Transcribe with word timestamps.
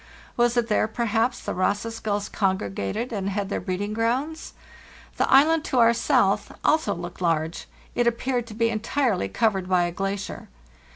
Was 0.35 0.57
it 0.57 0.67
there, 0.67 0.87
perhaps, 0.87 1.39
the 1.41 1.53
Ross's 1.53 1.99
gulls 1.99 2.27
congregated 2.27 3.13
and 3.13 3.29
had 3.29 3.49
their 3.49 3.61
breeding 3.61 3.93
grounds? 3.93 4.53
The 5.17 5.29
island 5.31 5.63
to 5.65 5.77
our 5.77 5.93
south 5.93 6.51
also 6.65 6.95
looked 6.95 7.21
large; 7.21 7.67
it 7.93 8.07
appeared 8.07 8.47
to 8.47 8.55
be 8.55 8.71
entirely 8.71 9.29
covered 9.29 9.69
by 9.69 9.83
a 9.83 9.91
elacier. 9.93 10.47